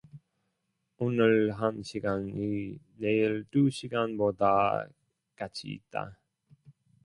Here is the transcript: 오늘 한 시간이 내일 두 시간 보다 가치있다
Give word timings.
오늘 0.97 1.51
한 1.51 1.83
시간이 1.83 2.79
내일 2.97 3.45
두 3.51 3.69
시간 3.69 4.17
보다 4.17 4.87
가치있다 5.35 6.17